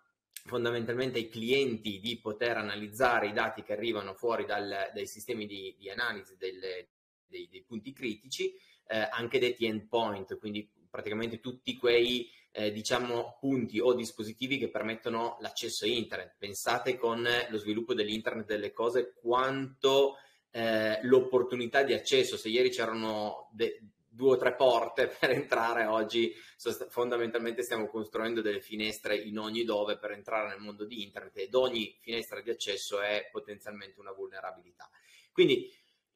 fondamentalmente 0.45 1.19
ai 1.19 1.29
clienti 1.29 1.99
di 1.99 2.19
poter 2.19 2.57
analizzare 2.57 3.27
i 3.27 3.33
dati 3.33 3.63
che 3.63 3.73
arrivano 3.73 4.13
fuori 4.13 4.45
dal, 4.45 4.91
dai 4.93 5.07
sistemi 5.07 5.45
di, 5.45 5.75
di 5.77 5.89
analisi 5.89 6.35
delle, 6.37 6.89
dei, 7.25 7.47
dei, 7.49 7.63
punti 7.63 7.93
critici, 7.93 8.53
eh, 8.87 9.07
anche 9.11 9.39
detti 9.39 9.65
endpoint, 9.65 10.37
quindi 10.37 10.69
praticamente 10.89 11.39
tutti 11.39 11.77
quei 11.77 12.29
eh, 12.55 12.71
diciamo, 12.71 13.37
punti 13.39 13.79
o 13.79 13.93
dispositivi 13.93 14.59
che 14.59 14.69
permettono 14.69 15.37
l'accesso 15.41 15.85
a 15.85 15.87
internet. 15.87 16.35
Pensate 16.37 16.97
con 16.97 17.27
lo 17.49 17.57
sviluppo 17.57 17.95
dell'internet 17.95 18.45
delle 18.45 18.71
cose 18.71 19.13
quanto 19.19 20.17
eh, 20.51 20.99
l'opportunità 21.01 21.81
di 21.81 21.93
accesso, 21.93 22.37
se 22.37 22.49
ieri 22.49 22.69
c'erano 22.69 23.49
de- 23.51 23.81
due 24.07 24.35
o 24.35 24.37
tre 24.37 24.53
porte 24.53 25.07
per 25.19 25.31
entrare, 25.31 25.85
oggi 25.85 26.31
sost- 26.55 26.87
fondamentalmente 26.89 27.63
stiamo 27.63 27.87
costruendo 27.87 28.41
delle 28.41 28.61
finestre 28.61 29.17
in 29.17 29.39
ogni 29.39 29.63
dove 29.63 29.97
per 29.97 30.11
entrare 30.11 30.49
nel 30.49 30.59
mondo 30.59 30.85
di 30.85 31.01
internet 31.01 31.37
ed 31.37 31.55
ogni 31.55 31.97
finestra 31.99 32.39
di 32.39 32.51
accesso 32.51 33.01
è 33.01 33.29
potenzialmente 33.31 33.99
una 33.99 34.11
vulnerabilità. 34.11 34.87
Quindi 35.31 35.73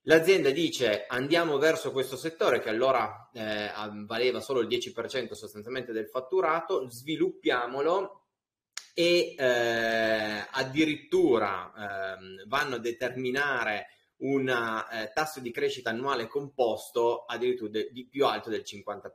L'azienda 0.07 0.51
dice 0.51 1.05
andiamo 1.05 1.57
verso 1.57 1.91
questo 1.91 2.15
settore 2.15 2.61
che 2.61 2.69
allora 2.69 3.29
eh, 3.33 3.69
valeva 4.05 4.39
solo 4.39 4.61
il 4.61 4.67
10% 4.69 5.33
sostanzialmente 5.33 5.91
del 5.91 6.07
fatturato, 6.07 6.89
sviluppiamolo 6.89 8.27
e 8.93 9.35
eh, 9.37 10.47
addirittura 10.49 11.73
eh, 11.73 12.45
vanno 12.47 12.75
a 12.75 12.79
determinare 12.79 13.87
un 14.19 14.47
eh, 14.47 15.11
tasso 15.13 15.41
di 15.41 15.51
crescita 15.51 15.89
annuale 15.89 16.27
composto 16.27 17.25
addirittura 17.25 17.71
de- 17.71 17.89
di 17.91 18.07
più 18.07 18.25
alto 18.25 18.49
del 18.49 18.63
50%. 18.65 19.11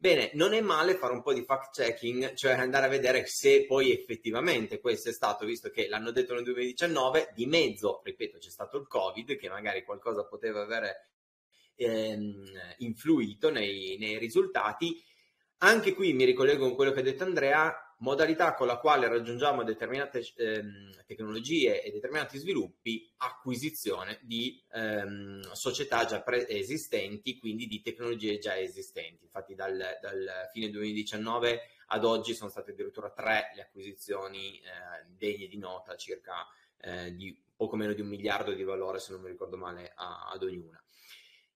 Bene, 0.00 0.30
non 0.34 0.54
è 0.54 0.60
male 0.60 0.94
fare 0.94 1.12
un 1.12 1.22
po' 1.22 1.32
di 1.32 1.42
fact 1.42 1.74
checking, 1.74 2.34
cioè 2.34 2.52
andare 2.52 2.86
a 2.86 2.88
vedere 2.88 3.26
se 3.26 3.66
poi 3.66 3.90
effettivamente 3.90 4.78
questo 4.78 5.08
è 5.08 5.12
stato, 5.12 5.44
visto 5.44 5.70
che 5.70 5.88
l'hanno 5.88 6.12
detto 6.12 6.34
nel 6.34 6.44
2019, 6.44 7.32
di 7.34 7.46
mezzo, 7.46 8.00
ripeto, 8.04 8.38
c'è 8.38 8.48
stato 8.48 8.78
il 8.78 8.86
Covid, 8.86 9.36
che 9.36 9.48
magari 9.48 9.82
qualcosa 9.82 10.24
poteva 10.24 10.62
avere 10.62 11.10
ehm, 11.74 12.44
influito 12.76 13.50
nei, 13.50 13.96
nei 13.98 14.18
risultati. 14.18 15.02
Anche 15.58 15.92
qui 15.94 16.12
mi 16.12 16.24
ricollego 16.24 16.66
con 16.66 16.76
quello 16.76 16.92
che 16.92 17.00
ha 17.00 17.02
detto 17.02 17.24
Andrea, 17.24 17.87
modalità 17.98 18.54
con 18.54 18.66
la 18.66 18.78
quale 18.78 19.08
raggiungiamo 19.08 19.64
determinate 19.64 20.24
ehm, 20.36 21.04
tecnologie 21.06 21.82
e 21.82 21.90
determinati 21.90 22.38
sviluppi, 22.38 23.10
acquisizione 23.18 24.18
di 24.22 24.62
ehm, 24.72 25.52
società 25.52 26.04
già 26.04 26.20
pre- 26.20 26.48
esistenti, 26.48 27.38
quindi 27.38 27.66
di 27.66 27.80
tecnologie 27.80 28.38
già 28.38 28.58
esistenti. 28.58 29.24
Infatti 29.24 29.54
dal, 29.54 29.76
dal, 30.00 30.48
fine 30.52 30.70
2019 30.70 31.60
ad 31.88 32.04
oggi 32.04 32.34
sono 32.34 32.50
state 32.50 32.72
addirittura 32.72 33.10
tre 33.10 33.52
le 33.54 33.62
acquisizioni 33.62 34.58
eh, 34.58 35.06
degne 35.16 35.46
di 35.46 35.58
nota, 35.58 35.96
circa 35.96 36.46
eh, 36.80 37.14
di 37.14 37.36
poco 37.56 37.76
meno 37.76 37.92
di 37.92 38.00
un 38.00 38.08
miliardo 38.08 38.52
di 38.52 38.62
valore, 38.62 39.00
se 39.00 39.12
non 39.12 39.22
mi 39.22 39.28
ricordo 39.28 39.56
male, 39.56 39.92
a, 39.96 40.28
ad 40.32 40.42
ognuna. 40.42 40.80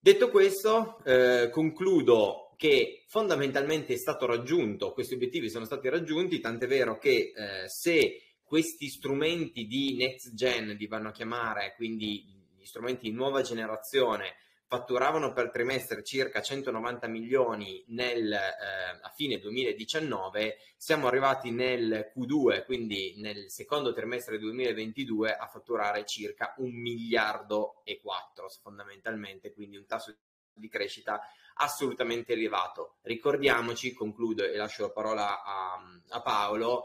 Detto 0.04 0.30
questo, 0.30 0.98
eh, 1.04 1.48
concludo 1.52 2.54
che 2.56 3.04
fondamentalmente 3.06 3.94
è 3.94 3.96
stato 3.96 4.26
raggiunto, 4.26 4.92
questi 4.92 5.14
obiettivi 5.14 5.48
sono 5.48 5.64
stati 5.64 5.88
raggiunti, 5.88 6.40
tant'è 6.40 6.66
vero 6.66 6.98
che 6.98 7.32
eh, 7.32 7.68
se 7.68 8.20
questi 8.42 8.88
strumenti 8.88 9.64
di 9.64 9.94
next 9.94 10.34
gen 10.34 10.70
li 10.70 10.88
vanno 10.88 11.10
a 11.10 11.12
chiamare, 11.12 11.74
quindi 11.76 12.24
gli 12.58 12.64
strumenti 12.64 13.08
di 13.08 13.14
nuova 13.14 13.42
generazione, 13.42 14.34
fatturavano 14.72 15.34
per 15.34 15.50
trimestre 15.50 16.02
circa 16.02 16.40
190 16.40 17.06
milioni 17.06 17.84
nel, 17.88 18.32
eh, 18.32 19.00
a 19.02 19.12
fine 19.14 19.38
2019, 19.38 20.56
siamo 20.78 21.08
arrivati 21.08 21.50
nel 21.50 22.10
Q2, 22.16 22.64
quindi 22.64 23.16
nel 23.18 23.50
secondo 23.50 23.92
trimestre 23.92 24.38
2022, 24.38 25.36
a 25.36 25.46
fatturare 25.46 26.06
circa 26.06 26.54
un 26.56 26.70
miliardo 26.70 27.82
e 27.84 28.00
quattro 28.00 28.48
fondamentalmente, 28.62 29.52
quindi 29.52 29.76
un 29.76 29.84
tasso 29.84 30.16
di 30.54 30.68
crescita 30.70 31.20
assolutamente 31.56 32.32
elevato. 32.32 32.96
Ricordiamoci, 33.02 33.92
concludo 33.92 34.42
e 34.42 34.56
lascio 34.56 34.84
la 34.84 34.90
parola 34.90 35.42
a, 35.42 35.82
a 36.08 36.22
Paolo, 36.22 36.84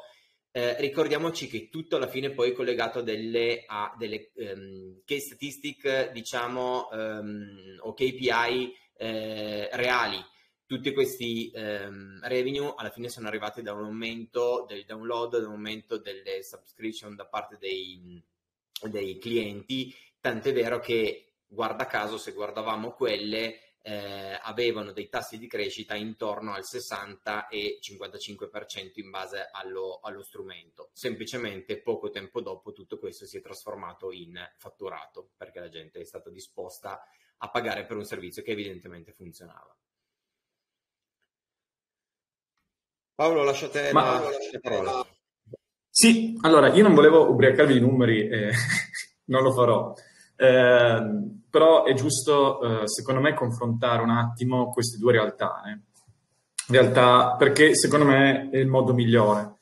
eh, 0.52 0.76
ricordiamoci 0.80 1.48
che 1.48 1.70
tutto 1.70 1.98
alla 1.98 2.08
fine 2.08 2.32
poi 2.32 2.50
è 2.50 2.54
collegato 2.54 3.00
a 3.00 3.04
delle, 3.04 3.64
a 3.68 3.94
delle 3.98 4.32
um, 4.36 5.02
case 5.06 5.26
statistic, 5.26 6.12
diciamo, 6.12 6.90
um, 6.92 7.78
o 7.82 7.94
KPI 7.94 8.74
eh, 8.98 9.70
reali. 9.74 10.24
Tutti 10.66 10.92
questi 10.94 11.52
um, 11.54 12.20
revenue 12.24 12.74
alla 12.76 12.90
fine 12.90 13.08
sono 13.08 13.28
arrivati 13.28 13.62
da 13.62 13.74
un 13.74 13.86
aumento 13.86 14.66
del 14.68 14.84
download, 14.86 15.38
da 15.38 15.48
un 15.48 15.54
aumento 15.54 15.98
delle 15.98 16.44
subscription 16.44 17.16
da 17.16 17.26
parte 17.26 17.58
dei, 17.60 18.22
dei 18.90 19.18
clienti, 19.20 19.96
tant'è 20.20 20.52
vero 20.52 20.80
che, 20.80 21.36
guarda 21.48 21.86
caso, 21.86 22.18
se 22.18 22.34
guardavamo 22.34 22.92
quelle, 22.92 23.67
eh, 23.88 24.38
avevano 24.42 24.92
dei 24.92 25.08
tassi 25.08 25.38
di 25.38 25.48
crescita 25.48 25.96
intorno 25.96 26.54
al 26.54 26.66
60 26.66 27.48
e 27.48 27.80
55% 27.82 28.92
in 28.96 29.10
base 29.10 29.48
allo, 29.50 30.02
allo, 30.04 30.22
strumento. 30.24 30.90
Semplicemente 30.92 31.82
poco 31.82 32.10
tempo 32.10 32.42
dopo 32.42 32.74
tutto 32.74 33.00
questo 33.00 33.26
si 33.26 33.38
è 33.38 33.42
trasformato 33.42 34.12
in 34.12 34.38
fatturato 34.58 35.30
perché 35.38 35.62
la 35.62 35.70
gente 35.70 36.02
è 36.02 36.04
stata 36.04 36.30
disposta 36.30 37.02
a 37.38 37.50
pagare 37.50 37.86
per 37.86 37.96
un 37.96 38.04
servizio 38.04 38.44
che 38.44 38.52
evidentemente 38.52 39.14
funzionava. 39.14 39.74
Paolo, 43.16 43.44
lasciate 43.44 43.94
Ma... 43.94 44.20
la, 44.20 44.30
la 44.30 44.60
parola. 44.60 45.08
Sì, 45.90 46.38
allora 46.42 46.74
io 46.74 46.84
non 46.84 46.94
volevo 46.94 47.30
ubriacarvi 47.30 47.78
i 47.78 47.80
numeri, 47.80 48.28
eh, 48.28 48.52
non 49.32 49.44
lo 49.44 49.54
farò 49.54 49.94
Eh, 50.38 51.38
però 51.50 51.84
è 51.84 51.94
giusto, 51.94 52.84
eh, 52.84 52.88
secondo 52.88 53.20
me, 53.20 53.34
confrontare 53.34 54.04
un 54.04 54.12
attimo 54.12 54.70
queste 54.72 54.98
due 54.98 55.12
realtà. 55.14 55.62
Eh. 55.66 55.80
Realtà, 56.70 57.36
perché 57.38 57.76
secondo 57.76 58.06
me 58.06 58.50
è 58.52 58.58
il 58.58 58.68
modo 58.68 58.94
migliore. 58.94 59.56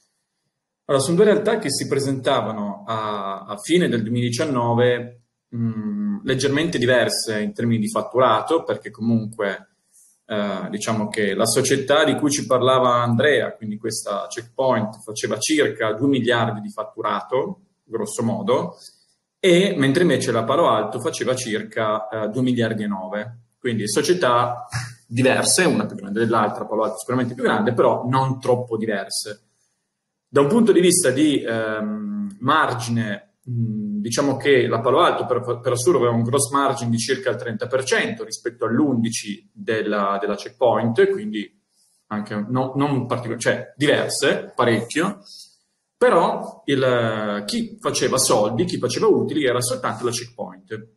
Allora, 0.86 1.03
sono 1.03 1.15
due 1.15 1.25
realtà 1.25 1.58
che 1.58 1.72
si 1.72 1.88
presentavano 1.88 2.84
a, 2.86 3.46
a 3.46 3.58
fine 3.58 3.88
del 3.88 4.03
2019 4.03 5.22
mh, 5.50 6.22
leggermente 6.24 6.77
diverse 6.77 7.39
in 7.41 7.53
termini 7.53 7.79
di 7.79 7.89
fatturato, 7.89 8.63
perché 8.63 8.91
comunque 8.91 9.70
eh, 10.25 10.67
diciamo 10.70 11.08
che 11.08 11.34
la 11.34 11.46
società 11.46 12.03
di 12.03 12.15
cui 12.15 12.32
ci 12.32 12.46
parlava 12.46 13.01
Andrea, 13.01 13.53
quindi 13.55 13.77
questa 13.77 14.25
checkpoint, 14.27 15.01
faceva 15.03 15.38
circa 15.38 15.94
2 15.94 16.08
miliardi 16.08 16.62
di 16.62 16.72
fatturato, 16.72 17.62
grosso 17.84 18.24
modo, 18.24 18.75
e 19.46 19.75
mentre 19.78 20.02
invece 20.02 20.32
la 20.32 20.44
Palo 20.44 20.70
Alto 20.70 21.00
faceva 21.00 21.36
circa 21.36 22.08
eh, 22.10 22.30
2 22.30 22.42
miliardi 22.42 22.82
e 22.82 22.88
9. 22.88 23.40
Quindi 23.60 23.88
società 23.88 24.66
diverse, 25.06 25.66
una 25.66 25.86
più 25.86 25.96
grande 25.96 26.22
dell'altra, 26.22 26.66
Palo 26.66 26.86
Alto 26.86 26.98
sicuramente 26.98 27.36
più 27.36 27.44
grande, 27.44 27.72
però 27.72 28.06
non 28.08 28.40
troppo 28.40 28.75
diverse. 28.75 29.42
Da 30.28 30.42
un 30.42 30.48
punto 30.48 30.72
di 30.72 30.80
vista 30.80 31.12
di 31.12 31.44
ehm, 31.44 32.38
margine, 32.40 33.36
mh, 33.44 34.00
diciamo 34.00 34.36
che 34.36 34.66
la 34.66 34.80
Palo 34.80 35.02
Alto 35.02 35.28
per, 35.28 35.60
per 35.62 35.74
Assuro 35.74 36.00
aveva 36.00 36.14
un 36.14 36.24
gross 36.24 36.50
margin 36.52 36.90
di 36.90 36.98
circa 36.98 37.30
il 37.30 37.36
30% 37.36 38.24
rispetto 38.24 38.66
all'11% 38.66 39.50
della, 39.54 40.18
della 40.20 40.36
checkpoint, 40.36 41.08
quindi 41.12 41.56
anche 42.08 42.34
no, 42.50 42.74
non 42.75 43.06
particolare, 43.06 43.40
cioè 43.40 43.74
diverse, 43.78 44.54
parecchio. 44.56 45.20
Però 45.98 46.62
il, 46.66 47.44
chi 47.46 47.78
faceva 47.80 48.18
soldi, 48.18 48.66
chi 48.66 48.78
faceva 48.78 49.08
utili 49.08 49.46
era 49.46 49.62
soltanto 49.62 50.06
la 50.06 50.12
checkpoint, 50.12 50.88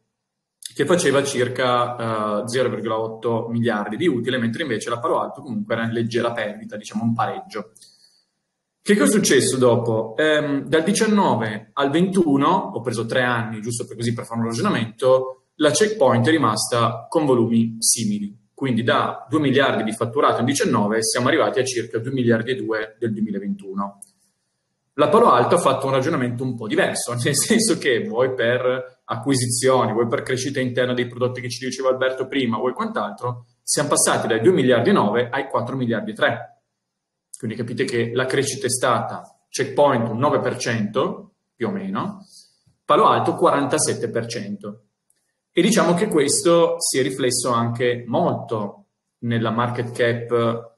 che 0.74 0.84
faceva 0.84 1.22
circa 1.24 2.42
eh, 2.44 2.44
0,8 2.44 3.48
miliardi 3.50 3.96
di 3.96 4.06
utile, 4.06 4.38
mentre 4.38 4.62
invece 4.62 4.90
la 4.90 4.98
Palo 4.98 5.20
Alto 5.20 5.42
comunque 5.42 5.74
era 5.74 5.84
in 5.84 5.92
leggera 5.92 6.32
perdita, 6.32 6.76
diciamo 6.76 7.04
un 7.04 7.14
pareggio. 7.14 7.72
Che 8.80 8.96
cosa 8.96 9.10
è 9.10 9.14
successo 9.14 9.56
dopo? 9.56 10.14
Ehm, 10.16 10.62
dal 10.62 10.82
19 10.82 11.70
al 11.74 11.90
21, 11.90 12.48
ho 12.48 12.80
preso 12.80 13.06
tre 13.06 13.22
anni, 13.22 13.60
giusto 13.60 13.86
per 13.86 13.96
così 13.96 14.14
per 14.14 14.24
fare 14.24 14.40
un 14.40 14.46
ragionamento, 14.46 15.48
la 15.56 15.70
checkpoint 15.70 16.26
è 16.26 16.30
rimasta 16.30 17.06
con 17.08 17.26
volumi 17.26 17.76
simili. 17.80 18.34
Quindi 18.54 18.82
da 18.82 19.26
2 19.28 19.40
miliardi 19.40 19.84
di 19.84 19.92
fatturato 19.92 20.40
in 20.40 20.46
19 20.46 21.02
siamo 21.02 21.28
arrivati 21.28 21.60
a 21.60 21.64
circa 21.64 21.98
2 21.98 22.10
miliardi 22.12 22.52
e 22.52 22.54
2 22.56 22.96
del 22.98 23.12
2021. 23.12 23.98
La 24.98 25.08
Palo 25.08 25.30
Alto 25.30 25.54
ha 25.54 25.58
fatto 25.58 25.86
un 25.86 25.92
ragionamento 25.92 26.42
un 26.42 26.56
po' 26.56 26.66
diverso, 26.66 27.14
nel 27.22 27.36
senso 27.36 27.78
che 27.78 28.02
vuoi 28.02 28.34
per 28.34 29.02
acquisizioni, 29.04 29.92
vuoi 29.92 30.08
per 30.08 30.22
crescita 30.22 30.58
interna 30.58 30.92
dei 30.92 31.06
prodotti 31.06 31.40
che 31.40 31.48
ci 31.48 31.64
diceva 31.64 31.88
Alberto 31.88 32.26
prima, 32.26 32.56
vuoi 32.58 32.72
quant'altro, 32.72 33.46
siamo 33.62 33.90
passati 33.90 34.26
dai 34.26 34.40
2 34.40 34.52
miliardi 34.52 34.90
e 34.90 34.92
9 34.92 35.28
ai 35.30 35.46
4 35.46 35.76
miliardi 35.76 36.10
e 36.10 36.14
3. 36.14 36.62
Quindi 37.38 37.56
capite 37.56 37.84
che 37.84 38.10
la 38.12 38.26
crescita 38.26 38.66
è 38.66 38.70
stata 38.70 39.22
checkpoint 39.48 40.08
un 40.08 40.18
9% 40.18 41.26
più 41.54 41.68
o 41.68 41.70
meno, 41.70 42.26
Palo 42.84 43.06
Alto 43.06 43.34
47%. 43.34 44.74
E 45.52 45.62
diciamo 45.62 45.94
che 45.94 46.08
questo 46.08 46.74
si 46.78 46.98
è 46.98 47.02
riflesso 47.02 47.52
anche 47.52 48.02
molto 48.04 48.86
nella 49.18 49.50
market 49.50 49.92
cap 49.92 50.77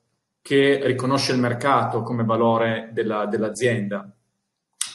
che 0.51 0.81
riconosce 0.85 1.31
il 1.31 1.39
mercato 1.39 2.03
come 2.03 2.25
valore 2.25 2.91
della, 2.93 3.27
dell'azienda. 3.27 4.13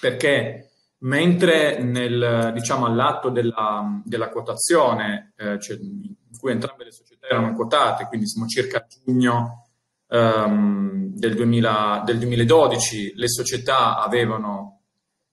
Perché 0.02 0.72
mentre 0.98 1.82
nel, 1.82 2.52
diciamo, 2.54 2.86
all'atto 2.86 3.30
della, 3.30 4.02
della 4.04 4.28
quotazione, 4.28 5.32
eh, 5.38 5.58
cioè, 5.62 5.78
in 5.78 6.14
cui 6.38 6.52
entrambe 6.52 6.84
le 6.84 6.92
società 6.92 7.28
erano 7.28 7.56
quotate, 7.56 8.04
quindi 8.08 8.28
siamo 8.28 8.48
circa 8.48 8.80
a 8.80 8.86
giugno 8.86 9.70
um, 10.08 11.14
del, 11.16 11.36
2000, 11.36 12.04
del, 12.06 12.18
2012, 12.18 13.14
le 13.16 13.30
società 13.30 14.04
avevano, 14.04 14.82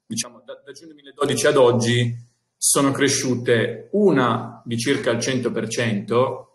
diciamo, 0.07 0.41
da, 0.45 0.55
da 0.65 0.71
giugno 0.71 0.93
2012 0.93 1.47
ad 1.49 1.57
oggi, 1.57 2.17
sono 2.57 2.93
cresciute 2.93 3.89
una 3.91 4.63
di 4.65 4.79
circa 4.79 5.11
il 5.11 5.19
100%, 5.19 6.52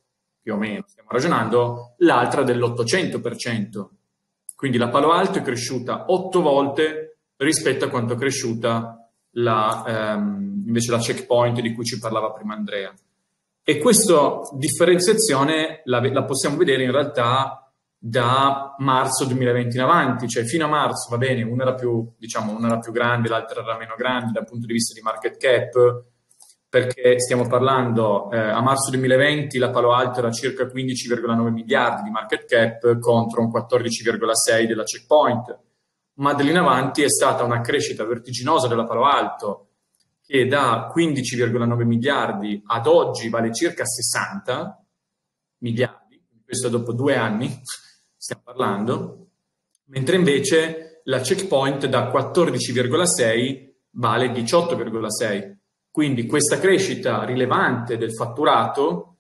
più 0.48 0.56
o 0.56 0.60
meno 0.60 0.86
stiamo 0.88 1.10
ragionando, 1.12 1.96
l'altra 1.98 2.42
dell'800%. 2.42 3.86
Quindi 4.56 4.78
la 4.78 4.88
Palo 4.88 5.12
Alto 5.12 5.40
è 5.40 5.42
cresciuta 5.42 6.06
otto 6.08 6.42
volte 6.42 7.18
rispetto 7.36 7.84
a 7.84 7.90
quanto 7.90 8.14
è 8.14 8.16
cresciuta 8.16 9.12
la, 9.32 9.84
ehm, 9.86 10.64
invece 10.66 10.92
la 10.92 11.00
checkpoint 11.00 11.60
di 11.60 11.74
cui 11.74 11.84
ci 11.84 12.00
parlava 12.00 12.32
prima 12.32 12.54
Andrea. 12.54 12.94
E 13.62 13.78
questa 13.78 14.40
differenziazione 14.54 15.82
la, 15.84 16.00
la 16.00 16.24
possiamo 16.24 16.56
vedere 16.56 16.84
in 16.84 16.92
realtà 16.92 17.70
da 17.98 18.74
marzo 18.78 19.26
2020 19.26 19.76
in 19.76 19.82
avanti, 19.82 20.30
cioè 20.30 20.46
fino 20.46 20.64
a 20.64 20.70
marzo 20.70 21.10
va 21.10 21.18
bene, 21.18 21.44
una 21.44 21.64
era 21.64 21.74
più, 21.74 22.10
diciamo, 22.18 22.56
una 22.56 22.68
era 22.68 22.80
più 22.80 22.94
grande, 22.94 23.28
l'altra 23.28 23.62
era 23.62 23.78
meno 23.78 23.96
grande 23.98 24.32
dal 24.32 24.46
punto 24.46 24.66
di 24.66 24.72
vista 24.72 24.94
di 24.94 25.02
market 25.02 25.36
cap, 25.36 26.04
perché 26.70 27.20
stiamo 27.20 27.48
parlando 27.48 28.30
eh, 28.32 28.38
a 28.38 28.62
marzo 28.62 28.90
2020 28.90 29.58
la 29.58 29.70
Palo 29.70 29.94
Alto 29.94 30.20
era 30.20 30.32
circa 30.32 30.66
15,9 30.66 31.50
miliardi 31.50 32.04
di 32.04 32.10
market 32.10 32.46
cap 32.46 33.00
contro 33.00 33.42
un 33.42 33.50
14,6 33.50 34.66
della 34.66 34.84
checkpoint, 34.84 35.60
ma 36.16 36.34
da 36.34 36.44
lì 36.44 36.50
in 36.50 36.58
avanti 36.58 37.04
è 37.04 37.10
stata 37.10 37.44
una 37.44 37.62
crescita 37.62 38.06
vertiginosa 38.06 38.68
della 38.68 38.86
Palo 38.86 39.06
Alto 39.06 39.68
che 40.26 40.46
da 40.46 40.92
15,9 40.94 41.86
miliardi 41.86 42.62
ad 42.66 42.86
oggi 42.86 43.30
vale 43.30 43.54
circa 43.54 43.86
60 43.86 44.86
miliardi, 45.60 46.22
questo 46.44 46.68
dopo 46.68 46.92
due 46.92 47.16
anni 47.16 47.62
stiamo 48.18 48.42
parlando, 48.44 49.28
mentre 49.86 50.18
invece 50.18 51.02
la 51.06 51.22
checkpoint 51.22 51.86
da 51.86 52.12
14,6 52.12 53.74
vale 53.92 54.28
18,6 54.34 55.57
quindi 55.98 56.28
questa 56.28 56.60
crescita 56.60 57.24
rilevante 57.24 57.98
del 57.98 58.14
fatturato 58.14 59.16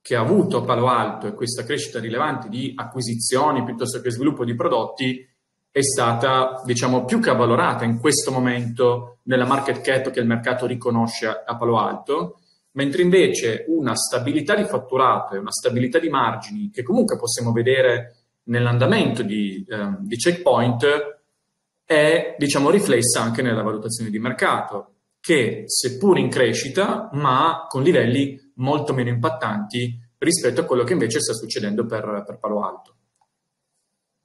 che 0.00 0.16
ha 0.16 0.20
avuto 0.20 0.64
Palo 0.64 0.88
Alto 0.88 1.26
e 1.26 1.34
questa 1.34 1.64
crescita 1.64 2.00
rilevante 2.00 2.48
di 2.48 2.72
acquisizioni 2.74 3.62
piuttosto 3.62 4.00
che 4.00 4.10
sviluppo 4.10 4.42
di 4.42 4.54
prodotti 4.54 5.22
è 5.70 5.82
stata, 5.82 6.62
diciamo, 6.64 7.04
più 7.04 7.20
che 7.20 7.28
avvalorata 7.28 7.84
in 7.84 8.00
questo 8.00 8.30
momento 8.30 9.18
nella 9.24 9.44
market 9.44 9.82
cap 9.82 10.10
che 10.10 10.20
il 10.20 10.26
mercato 10.26 10.64
riconosce 10.64 11.26
a 11.26 11.56
Palo 11.58 11.78
Alto, 11.78 12.38
mentre 12.70 13.02
invece 13.02 13.66
una 13.68 13.94
stabilità 13.94 14.54
di 14.54 14.64
fatturato 14.64 15.34
e 15.34 15.38
una 15.38 15.52
stabilità 15.52 15.98
di 15.98 16.08
margini 16.08 16.70
che 16.70 16.82
comunque 16.82 17.18
possiamo 17.18 17.52
vedere 17.52 18.28
nell'andamento 18.44 19.22
di, 19.22 19.62
eh, 19.68 19.96
di 19.98 20.16
checkpoint 20.16 20.86
è, 21.84 22.34
diciamo, 22.38 22.70
riflessa 22.70 23.20
anche 23.20 23.42
nella 23.42 23.60
valutazione 23.60 24.08
di 24.08 24.18
mercato 24.18 24.93
che 25.24 25.62
seppur 25.64 26.18
in 26.18 26.28
crescita, 26.28 27.08
ma 27.12 27.64
con 27.66 27.82
livelli 27.82 28.52
molto 28.56 28.92
meno 28.92 29.08
impattanti 29.08 29.98
rispetto 30.18 30.60
a 30.60 30.64
quello 30.64 30.84
che 30.84 30.92
invece 30.92 31.18
sta 31.20 31.32
succedendo 31.32 31.86
per, 31.86 32.24
per 32.26 32.38
Palo 32.38 32.62
Alto. 32.62 32.96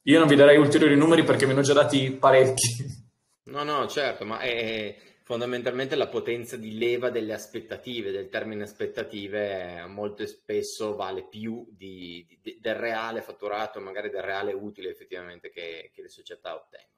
Io 0.02 0.20
non 0.20 0.28
vi 0.28 0.36
darei 0.36 0.58
ulteriori 0.58 0.98
numeri 0.98 1.24
perché 1.24 1.46
me 1.46 1.54
ne 1.54 1.60
ho 1.60 1.64
già 1.64 1.72
dati 1.72 2.12
parecchi. 2.12 3.08
No, 3.44 3.64
no, 3.64 3.88
certo, 3.88 4.26
ma 4.26 4.40
è 4.40 4.94
fondamentalmente 5.24 5.96
la 5.96 6.10
potenza 6.10 6.58
di 6.58 6.78
leva 6.78 7.10
delle 7.10 7.32
aspettative, 7.32 8.12
del 8.12 8.28
termine 8.28 8.64
aspettative, 8.64 9.86
molto 9.88 10.28
spesso 10.28 10.96
vale 10.96 11.26
più 11.30 11.66
di, 11.72 12.28
di, 12.42 12.58
del 12.60 12.76
reale 12.76 13.22
fatturato, 13.22 13.80
magari 13.80 14.10
del 14.10 14.22
reale 14.22 14.52
utile 14.52 14.90
effettivamente 14.90 15.50
che, 15.50 15.92
che 15.94 16.02
le 16.02 16.10
società 16.10 16.56
ottengono. 16.56 16.98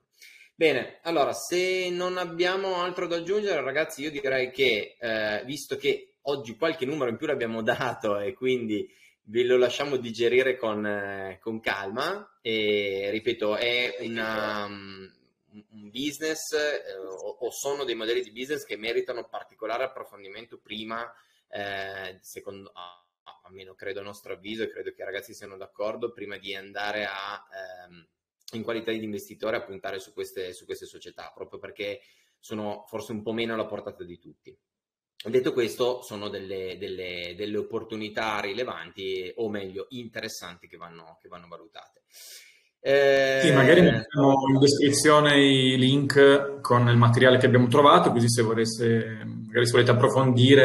Bene, 0.56 1.00
allora 1.04 1.34
se 1.34 1.90
non 1.90 2.18
abbiamo 2.18 2.82
altro 2.82 3.08
da 3.08 3.16
aggiungere, 3.18 3.62
ragazzi, 3.62 4.04
io 4.04 4.12
direi 4.12 4.52
che 4.52 4.96
eh, 5.00 5.44
visto 5.46 5.76
che 5.76 6.16
oggi 6.24 6.56
qualche 6.56 6.86
numero 6.86 7.10
in 7.10 7.18
più 7.18 7.26
l'abbiamo 7.26 7.62
dato 7.64 8.20
e 8.20 8.34
quindi 8.34 8.88
ve 9.24 9.44
lo 9.44 9.58
lasciamo 9.58 9.98
digerire 9.98 10.58
con, 10.58 10.86
eh, 10.86 11.40
con 11.42 11.60
calma, 11.60 12.38
e 12.42 13.10
ripeto, 13.12 13.56
è 13.56 13.98
una, 14.02 14.66
um, 14.66 15.12
un 15.52 15.90
business 15.90 16.54
eh, 16.54 16.96
o, 16.98 17.38
o, 17.40 17.52
sono 17.52 17.84
dei 17.84 17.96
modelli 17.96 18.22
di 18.22 18.32
business 18.32 18.64
che 18.64 18.78
meritano 18.78 19.28
particolare 19.28 19.84
approfondimento 19.86 20.60
prima, 20.60 21.12
eh, 21.50 22.20
secondo, 22.22 22.72
almeno 23.44 23.74
credo 23.74 24.02
a 24.02 24.04
nostro 24.04 24.34
avviso 24.34 24.64
e 24.64 24.70
credo 24.70 24.92
che 24.92 25.02
i 25.02 25.06
ragazzi 25.06 25.34
siano 25.34 25.58
d'accordo, 25.58 26.12
prima 26.12 26.38
di 26.38 26.54
andare 26.56 27.06
a... 27.06 27.44
Ehm, 27.88 28.08
in 28.56 28.64
qualità 28.64 28.92
di 28.92 29.04
investitore 29.04 29.58
a 29.58 29.64
puntare 29.64 30.00
su 30.00 30.14
queste, 30.14 30.54
su 30.54 30.66
queste 30.66 30.86
società, 30.86 31.32
proprio 31.34 31.60
perché 31.60 32.02
sono 32.40 32.86
forse 32.88 33.12
un 33.12 33.22
po' 33.22 33.34
meno 33.34 33.54
alla 33.54 33.66
portata 33.66 34.04
di 34.04 34.20
tutti. 34.20 34.58
Detto 35.24 35.54
questo, 35.54 36.02
sono 36.02 36.30
delle, 36.30 36.78
delle, 36.80 37.36
delle 37.38 37.58
opportunità 37.58 38.40
rilevanti, 38.40 39.32
o 39.36 39.50
meglio, 39.50 39.86
interessanti 39.90 40.68
che 40.68 40.78
vanno, 40.78 41.18
che 41.22 41.28
vanno 41.28 41.48
valutate. 41.48 42.02
Eh... 42.80 43.40
Sì, 43.44 43.52
magari 43.52 43.82
mettiamo 43.82 44.34
in 44.52 44.58
descrizione 44.58 45.40
i 45.40 45.78
link 45.78 46.60
con 46.62 46.88
il 46.88 46.98
materiale 46.98 47.38
che 47.38 47.46
abbiamo 47.46 47.68
trovato, 47.68 48.12
così 48.12 48.28
se, 48.28 48.42
volesse, 48.42 49.24
magari 49.24 49.66
se 49.68 49.72
volete 49.74 49.92
approfondire 49.92 50.64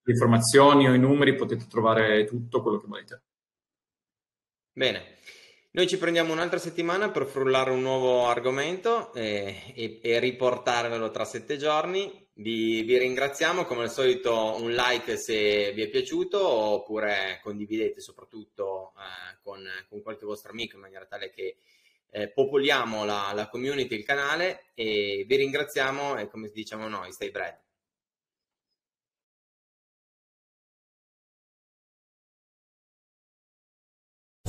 le 0.00 0.12
informazioni 0.12 0.88
o 0.88 0.94
i 0.94 1.00
numeri 1.00 1.34
potete 1.34 1.66
trovare 1.66 2.24
tutto 2.24 2.62
quello 2.62 2.78
che 2.78 2.86
volete. 2.86 3.22
Bene. 4.72 5.15
Noi 5.76 5.86
ci 5.86 5.98
prendiamo 5.98 6.32
un'altra 6.32 6.58
settimana 6.58 7.10
per 7.10 7.26
frullare 7.26 7.70
un 7.70 7.82
nuovo 7.82 8.28
argomento 8.28 9.12
e, 9.12 9.74
e, 9.74 10.00
e 10.02 10.18
riportarvelo 10.18 11.10
tra 11.10 11.26
sette 11.26 11.58
giorni. 11.58 12.28
Vi, 12.32 12.80
vi, 12.80 12.96
ringraziamo, 12.96 13.66
come 13.66 13.82
al 13.82 13.90
solito 13.90 14.56
un 14.58 14.70
like 14.70 15.18
se 15.18 15.72
vi 15.74 15.82
è 15.82 15.88
piaciuto 15.90 16.42
oppure 16.48 17.40
condividete 17.42 18.00
soprattutto 18.00 18.94
eh, 18.96 19.36
con, 19.42 19.62
con, 19.90 20.00
qualche 20.00 20.24
vostro 20.24 20.50
amico 20.52 20.76
in 20.76 20.80
maniera 20.80 21.04
tale 21.04 21.28
che 21.28 21.58
eh, 22.08 22.30
popoliamo 22.30 23.04
la, 23.04 23.32
la 23.34 23.46
community, 23.50 23.96
il 23.96 24.04
canale 24.04 24.68
e 24.72 25.26
vi 25.28 25.36
ringraziamo 25.36 26.16
e 26.16 26.26
come 26.28 26.48
diciamo 26.54 26.88
noi, 26.88 27.12
stay 27.12 27.30
bread. 27.30 27.54